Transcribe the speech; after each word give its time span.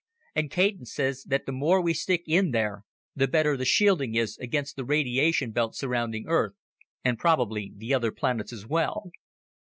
And 0.33 0.49
Caton 0.49 0.85
says 0.87 1.23
that 1.27 1.45
the 1.45 1.51
more 1.51 1.79
we 1.79 1.93
stick 1.93 2.23
in 2.25 2.49
there, 2.49 2.85
the 3.15 3.27
better 3.27 3.55
the 3.55 3.65
shielding 3.65 4.15
is 4.15 4.35
against 4.39 4.75
the 4.75 4.83
radiation 4.83 5.51
belt 5.51 5.75
surrounding 5.75 6.25
Earth 6.27 6.55
and 7.05 7.19
probably 7.19 7.71
the 7.75 7.93
other 7.93 8.11
planets 8.11 8.51
as 8.51 8.65
well." 8.65 9.11